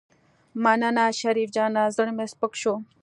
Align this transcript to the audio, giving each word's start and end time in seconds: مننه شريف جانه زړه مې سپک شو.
مننه 0.63 1.05
شريف 1.19 1.49
جانه 1.55 1.83
زړه 1.95 2.11
مې 2.17 2.25
سپک 2.33 2.53
شو. 2.61 2.73